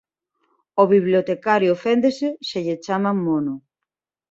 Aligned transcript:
O 0.81 0.83
Bibliotecario 0.93 1.69
oféndese 1.77 2.27
se 2.47 2.59
lle 2.65 2.75
chaman 2.85 3.17
"mono". 3.25 3.55